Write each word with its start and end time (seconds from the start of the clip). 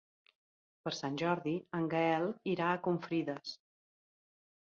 Per 0.85 0.93
Sant 0.99 1.19
Jordi 1.21 1.53
en 1.79 1.85
Gaël 1.91 2.25
irà 2.53 2.71
a 2.71 2.81
Confrides. 2.89 3.53